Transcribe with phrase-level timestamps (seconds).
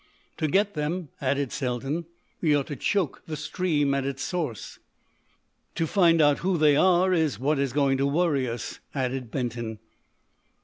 [0.37, 2.05] "To get them," added Selden,
[2.41, 4.79] "we ought to choke the stream at its source."
[5.75, 9.77] "To find out who they are is what is going to worry us," added Benton.